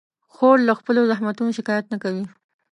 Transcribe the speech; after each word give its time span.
خور 0.33 0.57
له 0.67 0.73
خپلو 0.79 1.01
زحمتونو 1.11 1.51
شکایت 1.57 1.85
نه 1.93 1.97
کوي. 2.03 2.25